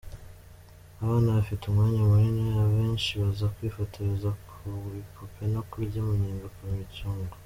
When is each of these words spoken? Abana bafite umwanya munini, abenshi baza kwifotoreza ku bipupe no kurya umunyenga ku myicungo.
Abana 1.03 1.29
bafite 1.37 1.63
umwanya 1.65 1.99
munini, 2.09 2.43
abenshi 2.65 3.09
baza 3.21 3.45
kwifotoreza 3.55 4.29
ku 4.49 4.57
bipupe 4.91 5.41
no 5.53 5.61
kurya 5.71 5.97
umunyenga 6.03 6.47
ku 6.55 6.61
myicungo. 6.71 7.33